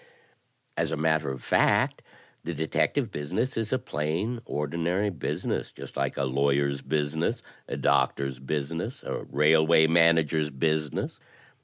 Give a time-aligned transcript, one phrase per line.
[0.75, 2.01] "As a matter of fact
[2.43, 8.39] the detective business is a plain ordinary business, just like a lawyer's business, a doctor's
[8.39, 11.19] business, a railway manager's business.